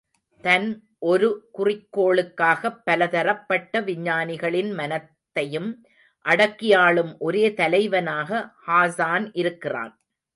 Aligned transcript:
தன் 0.43 0.67
ஒரு 0.99 1.27
குறிக்கோளுக்காகப் 1.57 2.79
பலதரப்பட்ட 2.83 3.81
விஞ்ஞானிகளின் 3.81 4.73
மனத்தையும் 4.73 5.69
அடக்கியாளும் 6.25 7.17
ஒரே 7.19 7.53
தலைவனாக 7.53 8.53
ஹாஸான் 8.67 9.29
இருக்கிறான். 9.33 9.93